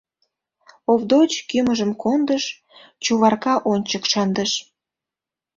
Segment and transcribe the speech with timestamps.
[0.91, 2.43] Овдоч кӱмыжым кондыш,
[3.03, 4.51] Чуварка ончык шындыш.